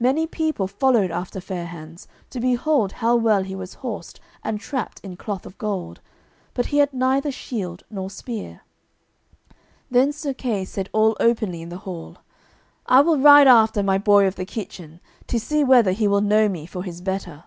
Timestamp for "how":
2.90-3.14